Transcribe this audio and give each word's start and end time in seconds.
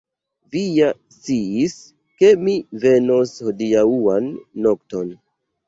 Vi 0.53 0.61
ja 0.77 0.87
sciis, 1.15 1.75
ke 2.23 2.33
mi 2.47 2.57
venos 2.87 3.37
hodiaŭan 3.49 4.33
nokton! 4.67 5.17